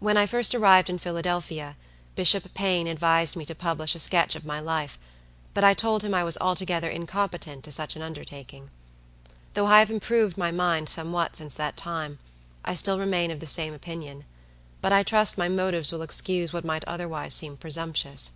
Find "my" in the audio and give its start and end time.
4.44-4.60, 10.36-10.52, 15.38-15.48